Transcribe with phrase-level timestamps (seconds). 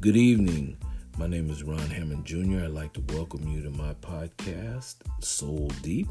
[0.00, 0.78] Good evening.
[1.18, 2.64] My name is Ron Hammond Jr.
[2.64, 6.06] I'd like to welcome you to my podcast, Soul Deep.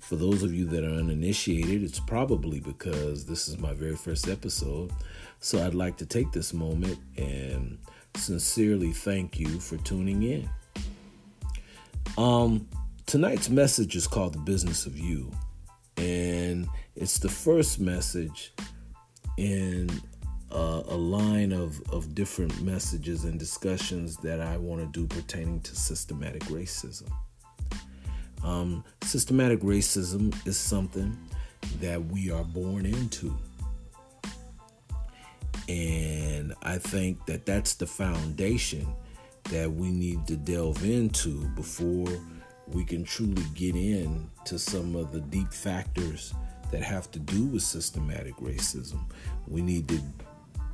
[0.00, 4.28] For those of you that are uninitiated, it's probably because this is my very first
[4.28, 4.92] episode.
[5.40, 7.78] So I'd like to take this moment and
[8.16, 10.50] sincerely thank you for tuning in.
[12.18, 12.68] Um,
[13.06, 15.32] tonight's message is called The Business of You,
[15.96, 18.52] and it's the first message
[19.38, 19.88] in
[20.52, 25.60] uh, a line of, of different messages and discussions that I want to do pertaining
[25.62, 27.10] to systematic racism.
[28.44, 31.16] Um, systematic racism is something
[31.80, 33.36] that we are born into.
[35.68, 38.86] And I think that that's the foundation
[39.44, 42.08] that we need to delve into before
[42.68, 46.34] we can truly get into some of the deep factors
[46.70, 49.00] that have to do with systematic racism.
[49.46, 50.00] We need to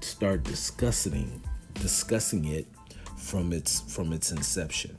[0.01, 1.43] start discussing
[1.75, 2.67] discussing it
[3.17, 4.97] from its from its inception.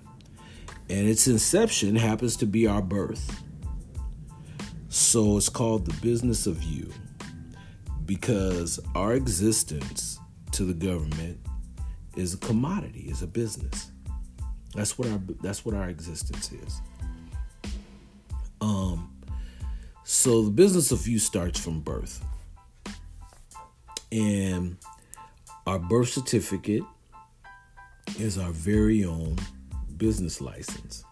[0.89, 3.43] And its inception happens to be our birth.
[4.89, 6.91] So it's called the business of you
[8.05, 10.19] because our existence
[10.53, 11.39] to the government
[12.15, 13.91] is a commodity, is a business.
[14.75, 16.81] That's what our that's what our existence is.
[18.61, 19.15] Um
[20.03, 22.23] so the business of you starts from birth.
[24.11, 24.77] And
[25.67, 26.83] our birth certificate
[28.17, 29.37] is our very own
[29.97, 31.03] business license.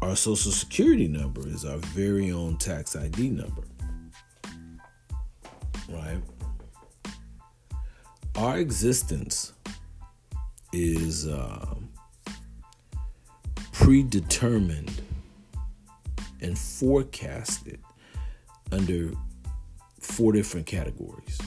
[0.00, 3.62] Our social security number is our very own tax ID number.
[5.88, 6.20] Right?
[8.34, 9.52] Our existence
[10.72, 11.74] is uh,
[13.72, 15.02] predetermined
[16.40, 17.78] and forecasted
[18.72, 19.12] under
[20.12, 21.38] four different categories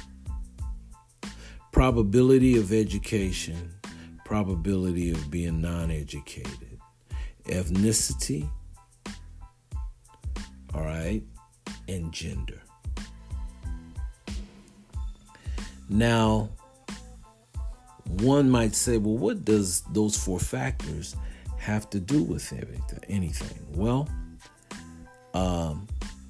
[1.75, 3.69] probability of education,
[4.23, 6.79] probability of being non educated,
[7.47, 8.49] ethnicity,
[10.73, 11.21] all right,
[11.89, 12.61] and gender.
[15.89, 16.49] Now,
[18.07, 21.17] one might say, well, what does those four factors
[21.57, 22.53] have to do with
[23.09, 23.67] anything?
[23.73, 24.07] Well,
[25.33, 25.89] um,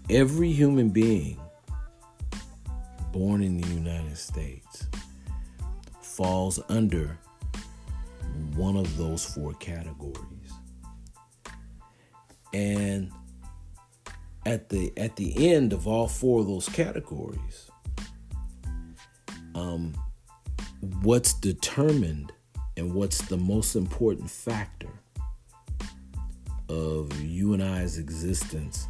[0.09, 1.39] every human being
[3.15, 4.87] born in the United States
[6.01, 7.17] falls under
[8.57, 10.51] one of those four categories.
[12.53, 13.09] And
[14.45, 17.71] at the at the end of all four of those categories,
[19.55, 19.95] um,
[21.01, 22.33] what's determined
[22.75, 24.91] and what's the most important factor
[26.67, 28.89] of you and I's existence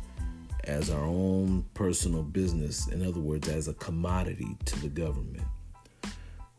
[0.66, 5.48] as our own personal business, in other words, as a commodity to the government.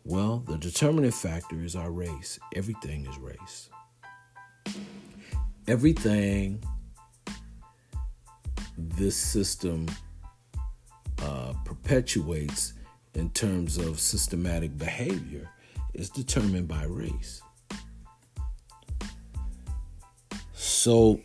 [0.05, 2.39] Well, the determining factor is our race.
[2.55, 3.69] Everything is race.
[5.67, 6.63] Everything
[8.79, 9.87] this system
[11.23, 12.75] uh, perpetuates
[13.15, 15.51] in terms of systematic behavior
[15.95, 17.41] is determined by race.
[20.53, 21.21] So,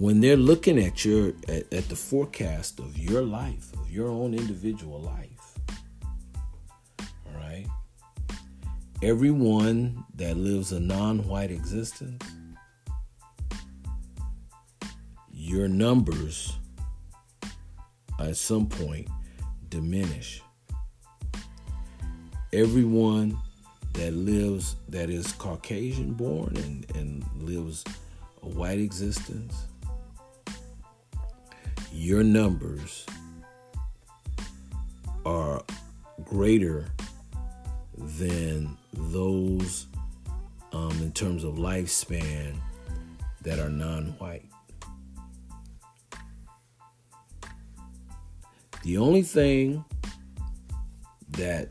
[0.00, 4.32] when they're looking at your at, at the forecast of your life, of your own
[4.32, 5.58] individual life,
[6.98, 7.66] all right,
[9.02, 12.24] everyone that lives a non-white existence,
[15.30, 16.56] your numbers
[18.18, 19.06] at some point
[19.68, 20.40] diminish.
[22.54, 23.38] Everyone
[23.92, 27.84] that lives that is Caucasian born and, and lives
[28.42, 29.66] a white existence
[32.00, 33.04] your numbers
[35.26, 35.62] are
[36.24, 36.86] greater
[37.94, 39.86] than those
[40.72, 42.56] um, in terms of lifespan
[43.42, 44.46] that are non-white.
[48.82, 49.84] The only thing
[51.32, 51.68] that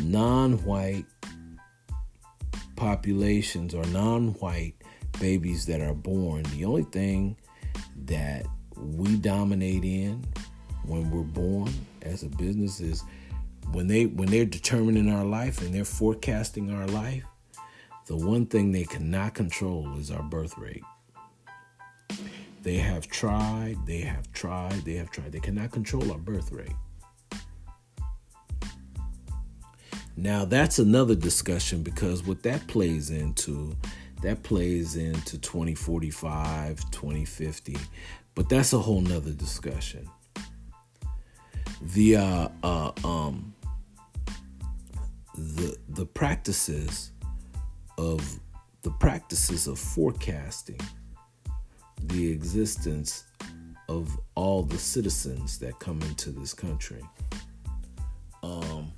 [0.00, 1.04] non-white
[2.76, 4.74] populations or non-white
[5.20, 7.36] babies that are born, the only thing
[8.06, 8.46] that
[8.80, 10.24] we dominate in
[10.84, 11.72] when we're born
[12.02, 13.04] as a business is
[13.72, 17.24] when they when they're determining our life and they're forecasting our life
[18.08, 20.82] the one thing they cannot control is our birth rate.
[22.62, 25.30] They have tried they have tried they have tried.
[25.30, 26.72] They cannot control our birth rate.
[30.16, 33.76] Now that's another discussion because what that plays into
[34.22, 37.76] that plays into 2045 2050
[38.38, 40.08] but that's a whole nother discussion.
[41.82, 43.52] The uh, uh, um,
[45.34, 47.10] the the practices
[47.98, 48.38] of
[48.82, 50.78] the practices of forecasting
[52.04, 53.24] the existence
[53.88, 57.02] of all the citizens that come into this country
[58.44, 58.92] um,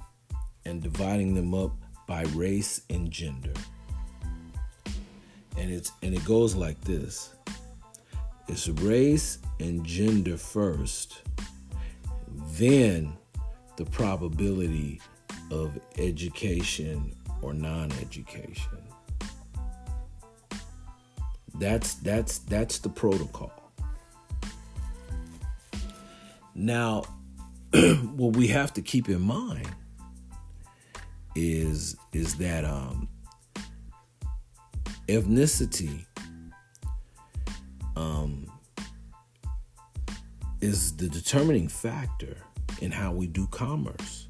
[0.67, 1.73] and dividing them up
[2.07, 3.55] by race and gender
[5.57, 7.35] and it's and it goes like this
[8.49, 11.23] it's race and gender first
[12.61, 13.17] then
[13.77, 15.01] the probability
[15.51, 18.79] of education or non-education.
[21.55, 23.53] That's that's that's the protocol.
[26.55, 27.05] Now
[27.73, 29.69] what we have to keep in mind
[31.35, 33.09] is is that um
[35.09, 36.07] ethnicity
[38.01, 38.51] um,
[40.61, 42.37] is the determining factor
[42.81, 44.29] in how we do commerce.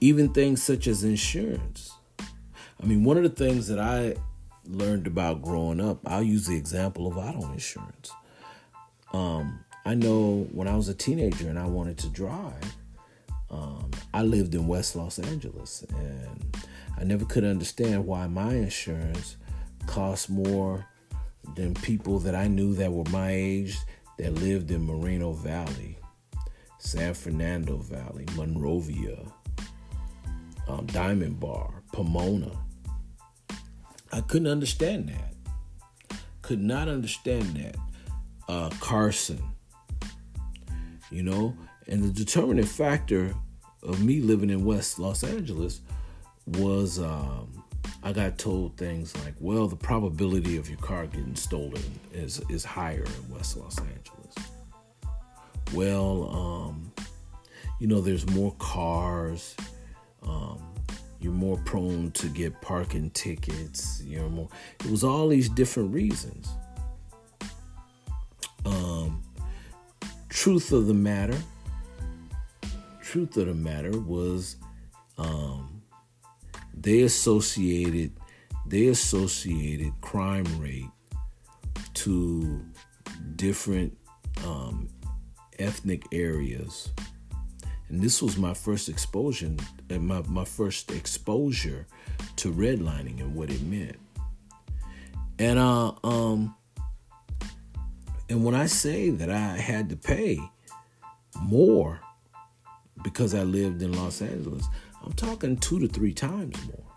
[0.00, 1.92] Even things such as insurance.
[2.80, 4.14] I mean, one of the things that I
[4.64, 8.12] learned about growing up, I'll use the example of auto insurance.
[9.12, 12.76] Um, I know when I was a teenager and I wanted to drive,
[13.50, 16.56] um, I lived in West Los Angeles and
[16.96, 19.36] I never could understand why my insurance
[19.88, 20.86] cost more
[21.56, 23.76] than people that I knew that were my age
[24.18, 25.98] that lived in Moreno Valley,
[26.78, 29.18] San Fernando Valley, Monrovia,
[30.68, 32.52] um, Diamond Bar, Pomona.
[34.12, 36.18] I couldn't understand that.
[36.42, 37.76] Could not understand that.
[38.48, 39.42] Uh, Carson,
[41.10, 41.54] you know,
[41.86, 43.34] and the determining factor
[43.82, 45.80] of me living in West Los Angeles
[46.46, 47.57] was um,
[48.02, 51.82] I got told things like, well, the probability of your car getting stolen
[52.12, 54.34] is is higher in West Los Angeles.
[55.74, 56.92] Well, um,
[57.78, 59.54] you know, there's more cars.
[60.22, 60.62] Um,
[61.20, 64.02] you're more prone to get parking tickets.
[64.04, 64.48] You're more.
[64.80, 66.48] It was all these different reasons.
[68.64, 69.22] Um,
[70.28, 71.38] truth of the matter.
[73.02, 74.56] Truth of the matter was,
[75.16, 75.67] um,
[76.82, 78.12] they associated
[78.66, 80.90] they associated crime rate
[81.94, 82.62] to
[83.36, 83.96] different
[84.44, 84.88] um,
[85.58, 86.90] ethnic areas.
[87.88, 89.54] And this was my first exposure
[89.88, 91.86] and my, my first exposure
[92.36, 93.96] to redlining and what it meant.
[95.38, 96.54] And uh um
[98.28, 100.38] and when i say that i had to pay
[101.40, 102.00] more
[103.04, 104.64] because i lived in los angeles
[105.04, 106.88] I'm talking two to three times more.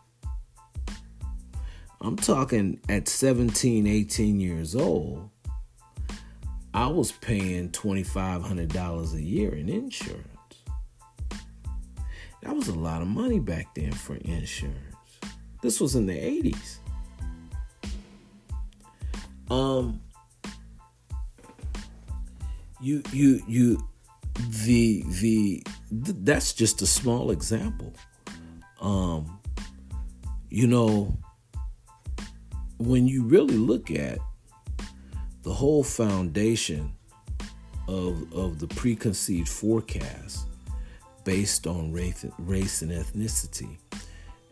[2.01, 5.29] I'm talking at 17, 18 years old,
[6.73, 10.25] I was paying $2,500 a year in insurance.
[12.41, 14.77] That was a lot of money back then for insurance.
[15.61, 16.77] This was in the 80s.
[19.51, 20.01] Um,
[22.81, 23.87] you, you, you,
[24.65, 27.93] the the th- that's just a small example.
[28.79, 29.39] Um,
[30.49, 31.17] you know,
[32.77, 34.17] when you really look at
[35.43, 36.93] the whole foundation
[37.87, 40.47] of of the preconceived forecast
[41.23, 43.77] based on race, race and ethnicity,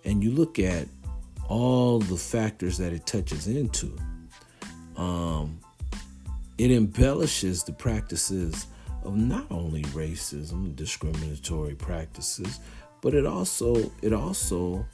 [0.06, 0.88] and you look at
[1.48, 3.98] all the factors that it touches into,
[4.96, 5.60] um,
[6.60, 8.68] it embellishes the practices
[9.10, 12.60] of not only racism discriminatory practices,
[13.02, 14.86] but it also it also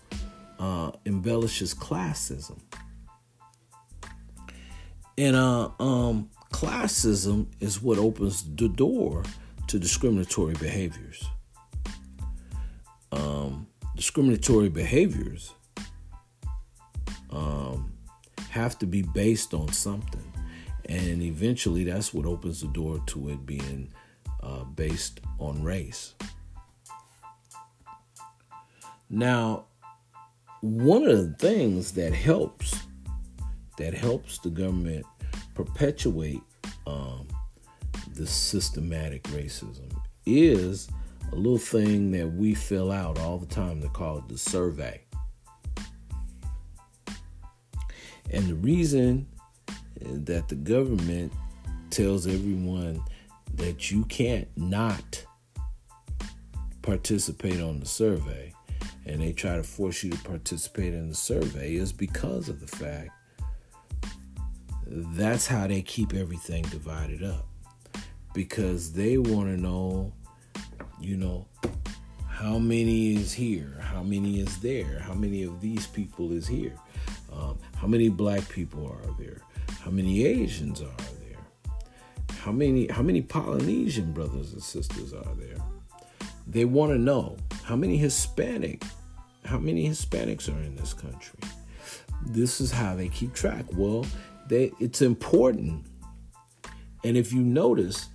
[0.57, 2.57] uh, embellishes classism.
[5.17, 9.24] And uh, um, classism is what opens the door
[9.67, 11.25] to discriminatory behaviors.
[13.12, 15.53] Um, discriminatory behaviors
[17.31, 17.91] um,
[18.50, 20.31] have to be based on something
[20.88, 23.91] and eventually that's what opens the door to it being
[24.46, 26.14] uh, based on race.
[29.10, 29.66] Now,
[30.62, 32.80] one of the things that helps
[33.78, 35.06] that helps the government
[35.54, 36.42] perpetuate
[36.88, 37.28] um,
[38.14, 39.92] the systematic racism
[40.25, 40.88] is
[41.32, 43.82] a little thing that we fill out all the time.
[43.82, 45.02] They call it the survey.
[48.32, 49.28] And the reason
[50.00, 51.34] that the government
[51.90, 53.02] tells everyone
[53.58, 55.26] that you can't not
[56.82, 58.54] participate on the survey
[59.06, 62.68] and they try to force you to participate in the survey is because of the
[62.68, 63.10] fact
[64.88, 67.48] that's how they keep everything divided up
[68.34, 70.14] because they want to know
[71.00, 71.48] you know
[72.36, 73.80] How many is here?
[73.80, 75.00] How many is there?
[75.00, 76.76] How many of these people is here?
[77.32, 79.42] Um, how many black people are there?
[79.80, 81.14] How many Asians are?
[82.46, 85.58] How many how many Polynesian brothers and sisters are there?
[86.46, 88.84] They want to know how many Hispanic
[89.46, 91.40] how many Hispanics are in this country.
[92.24, 93.66] This is how they keep track.
[93.74, 94.06] Well,
[94.48, 95.88] they it's important.
[97.04, 98.10] And if you notice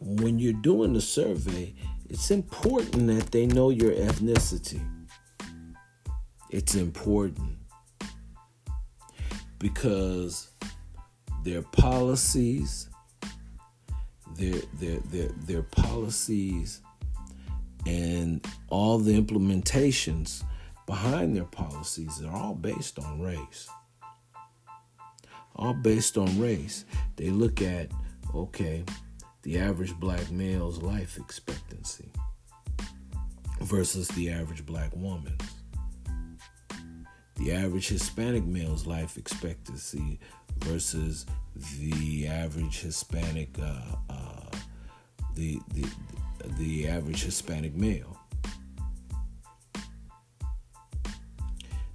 [0.00, 1.74] when you're doing the survey,
[2.10, 4.80] it's important that they know your ethnicity.
[6.50, 7.56] It's important
[9.60, 10.50] because
[11.44, 12.87] their policies,
[14.38, 16.80] their their their their policies
[17.86, 20.42] and all the implementations
[20.86, 23.68] behind their policies are all based on race.
[25.56, 26.84] All based on race.
[27.16, 27.90] They look at,
[28.34, 28.84] okay,
[29.42, 32.10] the average black male's life expectancy
[33.60, 35.42] versus the average black woman's.
[37.36, 40.18] The average Hispanic male's life expectancy
[40.58, 41.26] versus
[41.78, 44.27] the average Hispanic, uh, uh,
[45.38, 45.88] the, the
[46.58, 48.18] the average Hispanic male.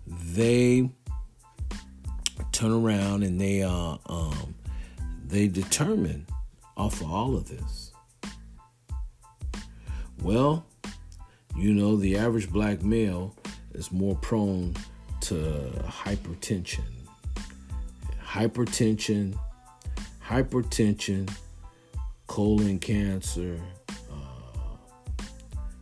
[0.08, 0.90] They
[2.52, 4.56] turn around and they uh, um,
[5.26, 6.26] they determine
[6.78, 7.92] off of all of this.
[10.22, 10.66] Well,
[11.58, 13.36] you know, the average black male
[13.74, 14.76] is more prone
[15.22, 15.36] to
[15.86, 16.84] hypertension.
[18.24, 19.38] Hypertension,
[20.26, 21.30] hypertension,
[22.34, 23.62] colon cancer,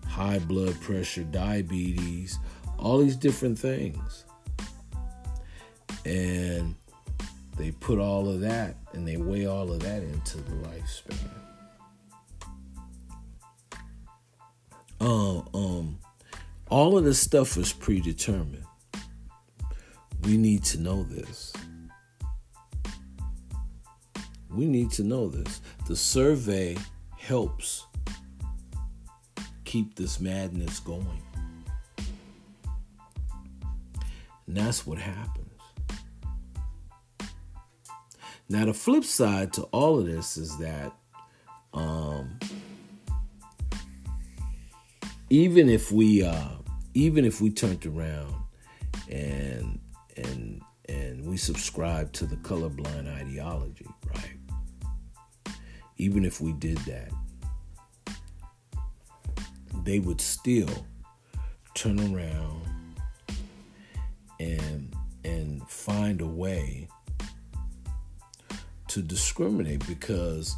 [0.05, 2.39] high blood pressure, diabetes,
[2.77, 4.25] all these different things.
[6.03, 6.75] And
[7.58, 11.29] they put all of that and they weigh all of that into the lifespan.
[15.00, 16.00] Um, um,
[16.70, 18.65] all of this stuff is predetermined.
[20.24, 21.53] We need to know this.
[24.53, 25.62] We need to know this.
[25.88, 26.77] The survey
[27.17, 27.86] helps
[29.63, 31.22] keep this madness going.
[34.48, 35.48] And that's what happens.
[38.50, 40.91] Now, the flip side to all of this is that
[41.74, 42.38] um,
[45.29, 46.50] even if we uh,
[46.93, 48.36] even if we turned around
[49.10, 49.79] and
[50.17, 54.40] and and we subscribe to the colorblind ideology, right?
[56.01, 57.12] Even if we did that,
[59.84, 60.88] they would still
[61.75, 62.65] turn around
[64.39, 66.88] and and find a way
[68.88, 70.55] to discriminate because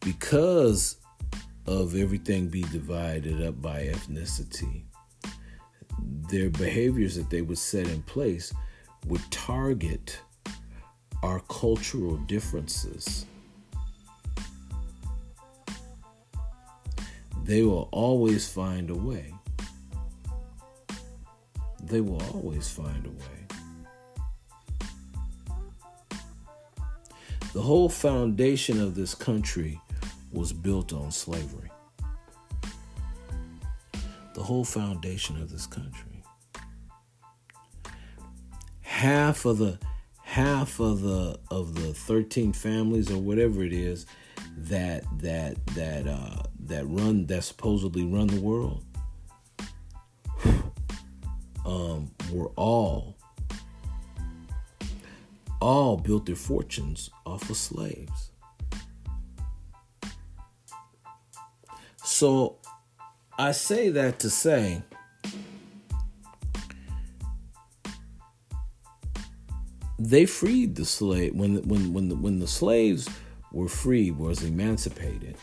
[0.00, 0.96] because
[1.66, 4.82] of everything be divided up by ethnicity
[6.30, 8.52] their behaviors that they would set in place
[9.06, 10.20] would target
[11.22, 13.24] our cultural differences
[17.44, 19.34] they will always find a way.
[21.82, 23.42] They will always find a way.
[27.52, 29.80] The whole foundation of this country
[30.32, 31.70] was built on slavery.
[34.34, 36.24] The whole foundation of this country.
[38.80, 39.78] Half of the
[40.22, 44.06] half of the of the 13 families or whatever it is
[44.56, 48.84] that that that uh that run that supposedly run the world
[51.66, 53.16] um, were all
[55.60, 58.30] all built their fortunes off of slaves.
[62.02, 62.56] So
[63.38, 64.82] I say that to say
[69.98, 73.08] they freed the slave when when when the, when the slaves
[73.52, 75.36] were free was emancipated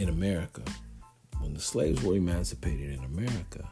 [0.00, 0.62] in America,
[1.40, 3.70] when the slaves were emancipated in America,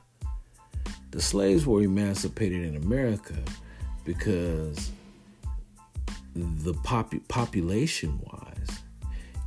[1.10, 3.34] the slaves were emancipated in America
[4.04, 4.90] because
[6.34, 8.80] the pop- population wise,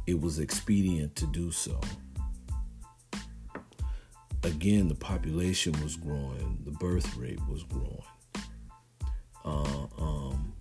[0.08, 1.80] it was expedient to do so.
[4.44, 8.02] Again, the population was growing, the birth rate was growing.
[9.46, 10.54] Uh, um,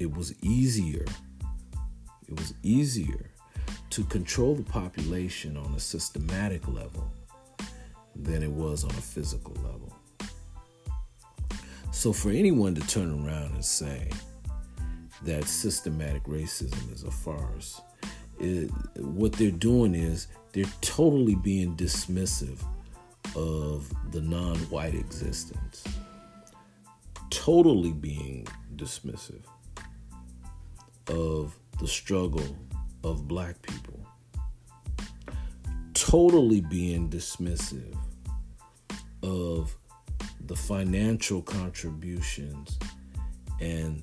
[0.00, 1.04] it was easier.
[2.26, 3.30] It was easier
[3.92, 7.12] to control the population on a systematic level
[8.16, 9.94] than it was on a physical level.
[11.90, 14.10] So, for anyone to turn around and say
[15.24, 17.80] that systematic racism is a farce
[18.40, 22.58] it, what they're doing is they're totally being dismissive
[23.36, 25.84] of the non-white existence
[27.30, 28.46] totally being
[28.76, 29.42] dismissive
[31.08, 32.56] of the struggle
[33.04, 33.92] of black people
[35.94, 37.96] totally being dismissive
[39.22, 39.74] of
[40.46, 42.78] the financial contributions
[43.60, 44.02] and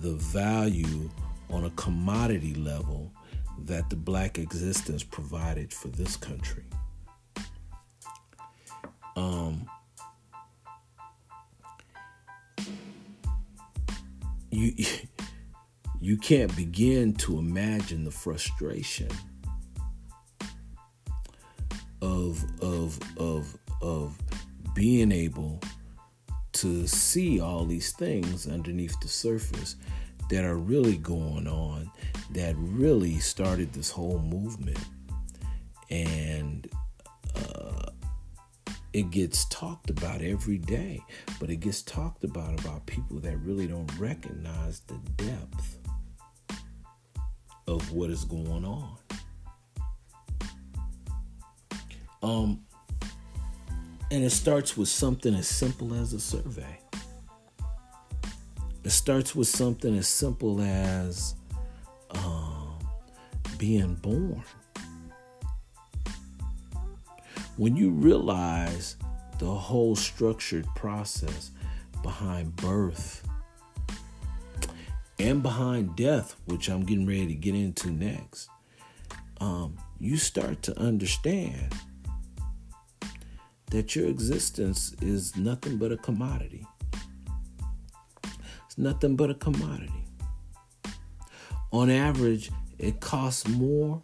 [0.00, 1.10] the value
[1.50, 3.12] on a commodity level
[3.58, 6.64] that the black existence provided for this country.
[9.16, 9.68] Um,
[14.50, 14.72] you
[16.04, 19.08] you can't begin to imagine the frustration
[22.02, 24.14] of of of of
[24.74, 25.58] being able
[26.52, 29.76] to see all these things underneath the surface
[30.28, 31.90] that are really going on
[32.32, 34.78] that really started this whole movement.
[35.88, 36.68] And
[37.34, 37.92] uh,
[38.92, 41.02] it gets talked about every day
[41.40, 45.78] but it gets talked about about people that really don't recognize the depth
[47.66, 48.96] of what is going on
[52.22, 52.60] um
[54.10, 56.78] and it starts with something as simple as a survey
[58.84, 61.34] it starts with something as simple as
[62.10, 62.78] um,
[63.56, 64.42] being born.
[67.56, 68.96] When you realize
[69.38, 71.50] the whole structured process
[72.02, 73.26] behind birth
[75.18, 78.48] and behind death, which I'm getting ready to get into next,
[79.40, 81.74] um, you start to understand
[83.70, 86.66] that your existence is nothing but a commodity.
[88.66, 90.04] It's nothing but a commodity.
[91.72, 94.02] On average, it costs more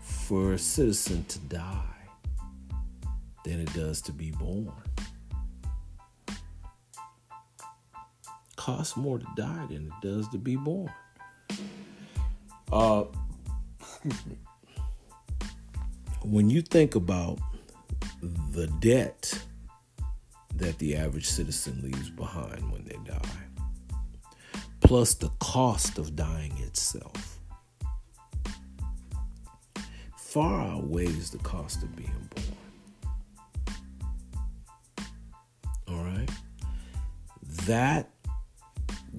[0.00, 1.82] for a citizen to die
[3.44, 4.72] than it does to be born.
[8.64, 10.90] Costs more to die than it does to be born.
[12.72, 13.04] Uh,
[16.22, 17.38] when you think about
[18.52, 19.38] the debt
[20.54, 23.20] that the average citizen leaves behind when they die,
[24.80, 27.38] plus the cost of dying itself
[30.16, 32.56] far outweighs the cost of being born.
[35.86, 36.30] All right?
[37.66, 38.13] That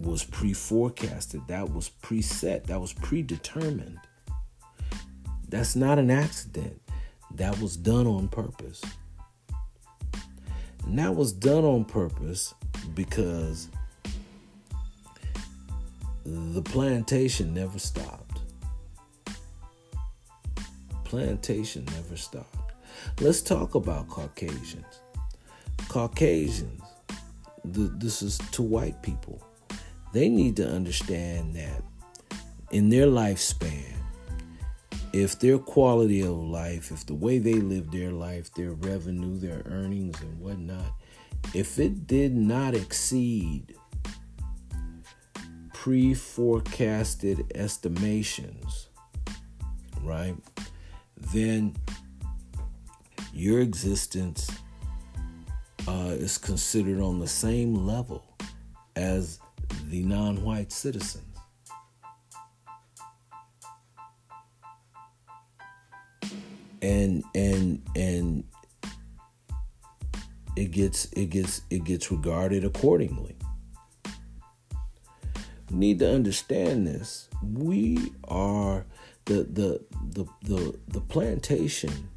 [0.01, 3.99] was pre forecasted, that was preset, that was predetermined.
[5.47, 6.81] That's not an accident.
[7.36, 8.84] That was done on purpose.
[10.86, 12.53] And that was done on purpose
[12.93, 13.69] because
[16.25, 18.39] the plantation never stopped.
[21.03, 22.73] Plantation never stopped.
[23.21, 24.99] Let's talk about Caucasians.
[25.88, 26.81] Caucasians,
[27.63, 29.41] the, this is to white people.
[30.15, 31.84] They need to understand that
[32.71, 33.84] in their lifespan,
[35.12, 39.63] if their quality of life, if the way they live their life, their revenue, their
[39.65, 40.93] earnings, and whatnot,
[41.54, 43.75] if it did not exceed
[45.73, 48.88] pre forecasted estimations,
[50.01, 50.38] right?
[51.34, 51.75] Then
[53.34, 54.49] your existence
[55.89, 58.23] uh, is considered on the same level
[58.95, 59.41] as
[59.89, 61.24] the non white citizens.
[66.82, 68.43] And, and, and,
[70.56, 73.36] it gets it gets it gets regarded accordingly
[75.76, 77.30] need to understand this.
[77.43, 78.86] We are
[79.26, 82.10] the the the the, the plantation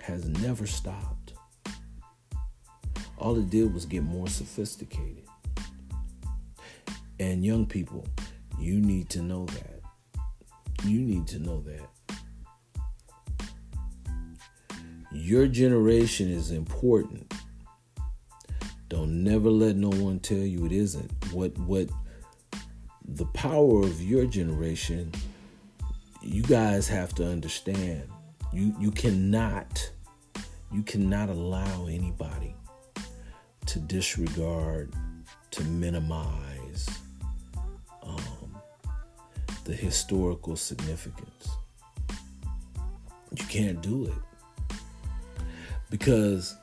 [0.00, 1.34] has never stopped.
[3.18, 5.21] All it did was get more sophisticated.
[7.22, 8.04] And young people,
[8.58, 9.80] you need to know that.
[10.84, 11.88] You need to know that.
[15.12, 17.32] Your generation is important.
[18.88, 21.12] Don't never let no one tell you it isn't.
[21.32, 21.90] What what
[23.04, 25.12] the power of your generation,
[26.22, 28.02] you guys have to understand.
[28.52, 29.92] You you cannot
[30.72, 32.56] you cannot allow anybody
[33.66, 34.92] to disregard,
[35.52, 36.51] to minimize
[39.64, 41.48] the historical significance.
[43.34, 44.76] You can't do it
[45.90, 46.56] because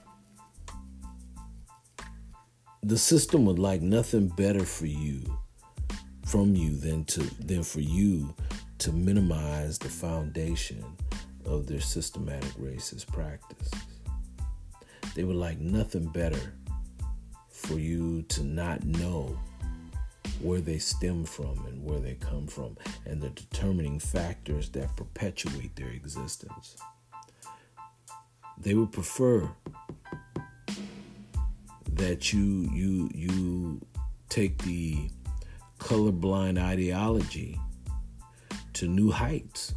[2.83, 5.21] the system would like nothing better for you
[6.25, 8.35] from you than to than for you
[8.77, 10.83] to minimize the foundation
[11.45, 13.73] of their systematic racist practices.
[15.15, 16.53] They would like nothing better
[17.49, 19.37] for you to not know
[20.41, 25.75] where they stem from and where they come from and the determining factors that perpetuate
[25.75, 26.77] their existence.
[28.57, 29.49] They would prefer
[31.93, 33.81] that you you you
[34.29, 35.09] take the
[35.79, 37.59] colorblind ideology
[38.73, 39.73] to new heights.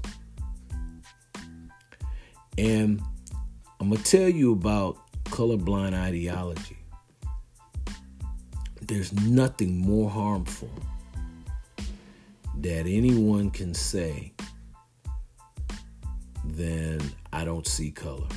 [2.59, 3.03] And
[3.81, 6.82] I'm to tell you about colorblind ideology.
[8.93, 10.69] There's nothing more harmful
[12.59, 14.35] that anyone can say
[16.45, 17.01] than
[17.33, 18.29] I don't see color.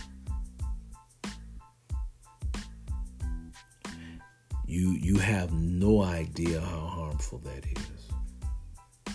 [4.65, 9.13] You you have no idea how harmful that is.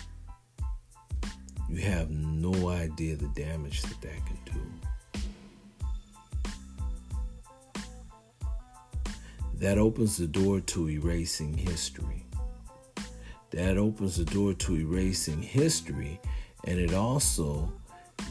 [1.71, 4.70] You have no idea the damage that that can do.
[9.61, 12.25] That opens the door to erasing history.
[13.51, 16.19] That opens the door to erasing history,
[16.63, 17.71] and it also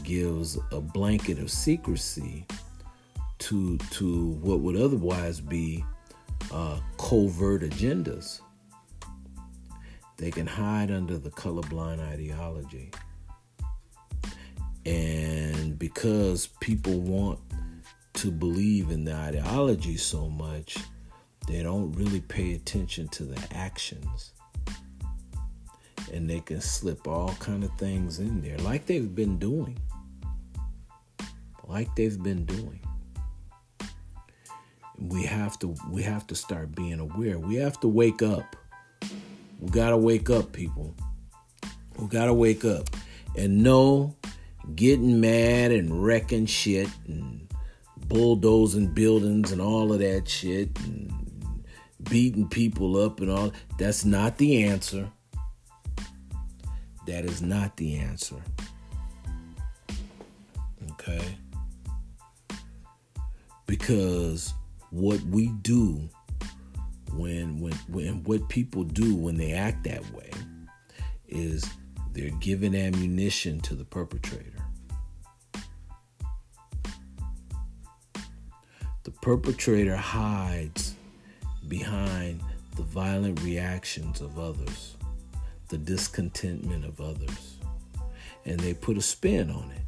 [0.03, 2.45] gives a blanket of secrecy
[3.39, 5.85] to to what would otherwise be
[6.51, 8.41] uh, covert agendas.
[10.17, 12.91] They can hide under the colorblind ideology.
[14.85, 17.39] And because people want
[18.15, 20.77] to believe in the ideology so much,
[21.47, 24.31] they don't really pay attention to the actions.
[26.13, 29.79] And they can slip all kind of things in there like they've been doing.
[31.67, 32.81] Like they've been doing
[35.09, 37.39] we have to we have to start being aware.
[37.39, 38.55] We have to wake up.
[39.59, 40.93] We gotta wake up, people.
[41.97, 42.89] We gotta wake up.
[43.35, 44.15] And no
[44.75, 47.47] getting mad and wrecking shit and
[48.07, 51.11] bulldozing buildings and all of that shit and
[52.09, 55.09] beating people up and all that's not the answer.
[57.07, 58.41] That is not the answer.
[60.91, 61.37] Okay?
[63.65, 64.53] Because
[64.91, 66.09] what we do
[67.13, 70.29] when when when what people do when they act that way
[71.27, 71.65] is
[72.13, 74.51] they're giving ammunition to the perpetrator.
[79.03, 80.90] The perpetrator hides
[81.71, 82.43] behind
[82.75, 84.97] the violent reactions of others,
[85.69, 87.55] the discontentment of others,
[88.43, 89.79] and they put a spin on it.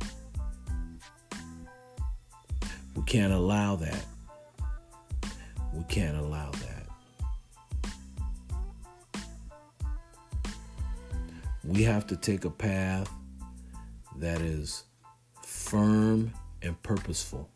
[2.95, 4.05] We can't allow that.
[5.73, 6.87] We can't allow that.
[11.65, 13.11] We have to take a path
[14.19, 14.85] that is
[15.43, 17.49] firm and purposeful.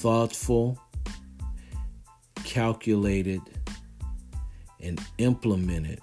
[0.00, 0.78] Thoughtful,
[2.42, 3.42] calculated,
[4.80, 6.00] and implemented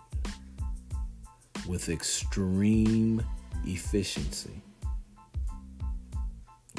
[1.68, 3.24] with extreme
[3.66, 4.62] efficiency.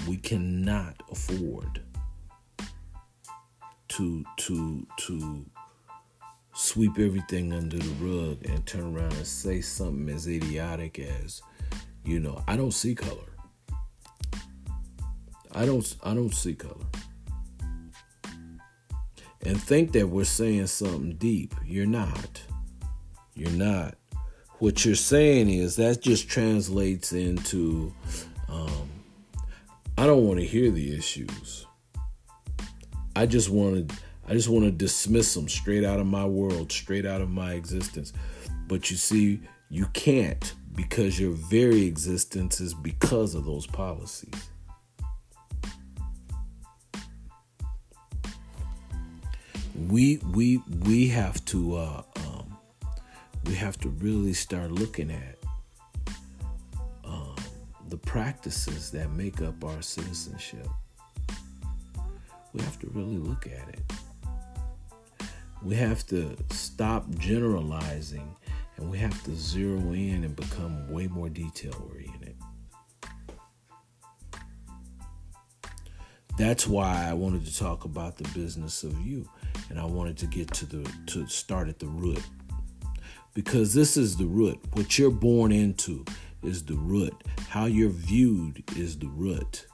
[0.07, 1.83] We cannot afford
[3.88, 5.44] to to to
[6.54, 11.42] sweep everything under the rug and turn around and say something as idiotic as
[12.04, 13.33] you know i don't see color.
[15.52, 16.87] I don't i don't see color
[19.44, 22.42] and think that we're saying something deep you're not
[23.35, 23.94] you're not
[24.59, 27.92] what you're saying is that just translates into
[28.48, 28.88] um,
[29.96, 31.66] I don't want to hear the issues.
[33.16, 33.96] I just want to
[34.29, 37.55] I just want to dismiss them straight out of my world, straight out of my
[37.55, 38.12] existence.
[38.68, 44.51] But you see, you can't because your very existence is because of those policies.
[49.86, 52.56] We we we have to uh, um,
[53.44, 55.38] we have to really start looking at
[57.88, 60.68] the practices that make up our citizenship.
[62.52, 65.28] We have to really look at it.
[65.62, 68.36] We have to stop generalizing
[68.76, 72.36] and we have to zero in and become way more detail oriented.
[76.36, 79.28] That's why I wanted to talk about the business of you
[79.70, 82.22] and I wanted to get to the to start at the root.
[83.34, 84.58] Because this is the root.
[84.72, 86.04] What you're born into
[86.42, 87.14] is the root.
[87.48, 89.66] How you're viewed is the root.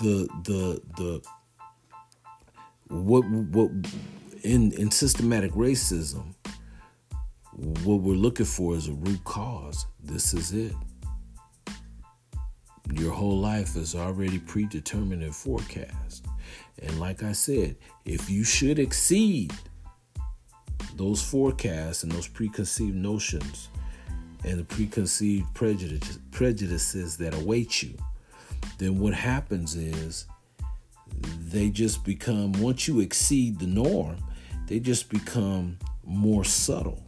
[0.00, 1.22] the the the
[2.88, 3.70] what what
[4.42, 6.34] in in systematic racism
[7.84, 10.72] what we're looking for is a root cause this is it
[12.92, 16.26] your whole life is already predetermined and forecast
[16.82, 19.52] and like i said if you should exceed
[20.96, 23.68] those forecasts and those preconceived notions
[24.44, 27.94] and the preconceived prejudice, prejudices that await you
[28.78, 30.26] then what happens is
[31.38, 34.16] they just become, once you exceed the norm,
[34.66, 37.02] they just become more subtle.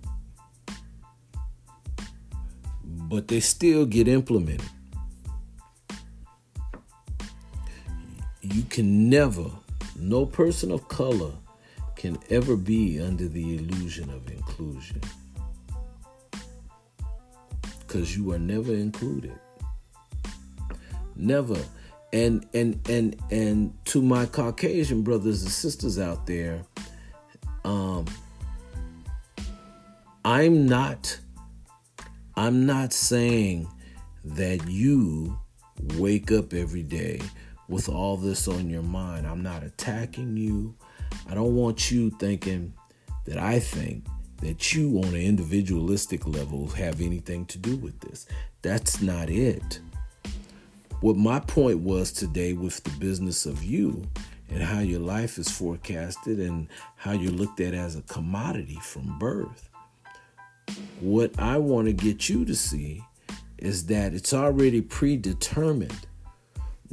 [2.85, 4.68] But they still get implemented.
[8.53, 9.51] You can never,
[9.97, 11.33] no person of color
[11.97, 15.01] can ever be under the illusion of inclusion.
[17.79, 19.38] Because you are never included.
[21.17, 21.59] Never.
[22.12, 26.62] And and and and to my Caucasian brothers and sisters out there,
[27.65, 28.05] um,
[30.27, 31.19] I'm not
[32.37, 33.67] I'm not saying
[34.25, 35.38] that you
[35.97, 37.23] wake up every day
[37.68, 39.27] with all this on your mind.
[39.27, 40.75] I'm not attacking you.
[41.29, 42.75] I don't want you thinking
[43.25, 44.07] that I think
[44.40, 48.27] that you on an individualistic level have anything to do with this.
[48.62, 49.81] That's not it.
[51.01, 54.09] What my point was today with the business of you
[54.51, 59.18] and how your life is forecasted and how you're looked at as a commodity from
[59.18, 59.68] birth.
[61.01, 63.03] What I want to get you to see
[63.59, 66.07] is that it's already predetermined.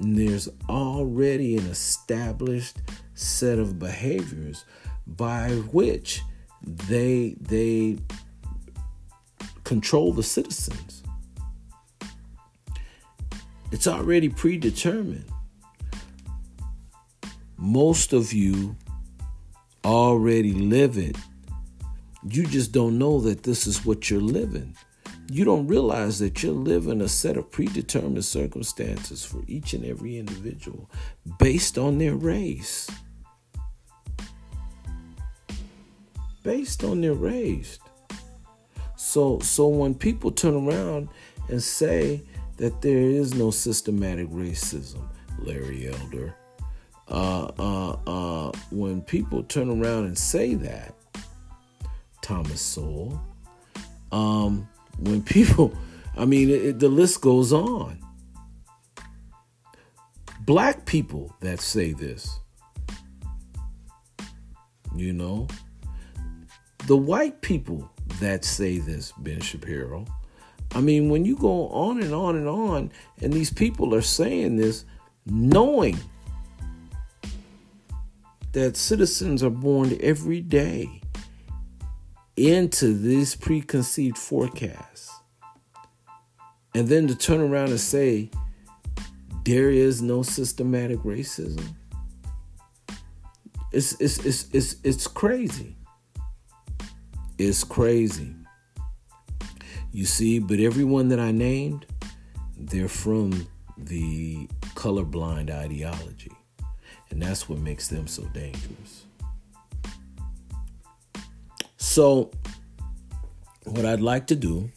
[0.02, 2.78] There's already an established
[3.16, 4.64] set of behaviors
[5.06, 6.22] by which
[6.64, 7.98] they they
[9.66, 11.04] control the citizens.
[13.74, 15.30] It's already predetermined.
[17.58, 18.78] Most of you
[19.84, 21.18] already live it.
[22.24, 24.78] You just don't know that this is what you're living.
[25.32, 30.18] You don't realize that you're living a set of predetermined circumstances for each and every
[30.18, 30.89] individual
[31.38, 32.89] based on their race.
[36.42, 37.78] Based on their race.
[38.96, 41.10] So so when people turn around
[41.48, 42.24] and say
[42.58, 46.36] that there is no systematic racism, Larry Elder.
[47.08, 50.94] Uh, uh, uh, when people turn around and say that,
[52.22, 53.20] Thomas Sowell,
[54.12, 54.68] um,
[55.02, 55.74] when people,
[56.18, 58.00] I mean, it, the list goes on.
[60.42, 62.40] Black people that say this,
[64.96, 65.48] you know,
[66.88, 70.06] the white people that say this, Ben Shapiro,
[70.74, 74.56] I mean, when you go on and on and on, and these people are saying
[74.56, 74.86] this,
[75.26, 75.98] knowing
[78.52, 80.99] that citizens are born every day
[82.39, 85.12] into these preconceived forecasts,
[86.73, 88.30] and then to turn around and say
[89.43, 91.63] there is no systematic racism,
[93.71, 95.75] it's it's it's it's, it's crazy.
[97.38, 98.36] It's crazy.
[99.91, 101.86] You see, but everyone that I named,
[102.58, 103.47] they're from
[103.78, 106.32] the colorblind ideology.
[107.10, 109.06] And that's what makes them so dangerous.
[111.89, 112.30] So,
[113.63, 114.69] what I'd like to do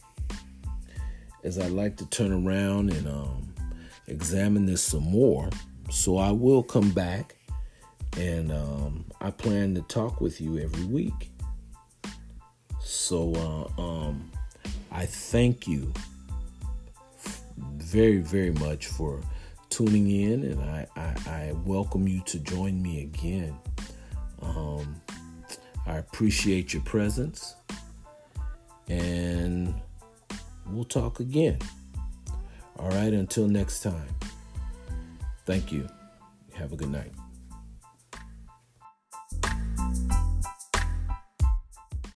[1.43, 3.53] is I'd like to turn around and um,
[4.07, 5.51] examine this some more.
[5.91, 7.35] So, I will come back
[8.17, 11.29] and um, I plan to talk with you every week.
[12.81, 14.31] So, uh, um,
[14.91, 15.93] I thank you
[17.77, 19.21] very, very much for
[19.69, 23.55] tuning in, and I, I, I welcome you to join me again.
[24.41, 24.99] Um,
[25.85, 27.55] I appreciate your presence,
[28.87, 29.73] and
[30.67, 31.59] we'll talk again.
[32.79, 34.07] All right, until next time.
[35.45, 35.87] Thank you.
[36.53, 37.11] Have a good night.